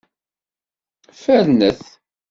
Fernet! 1.21 1.81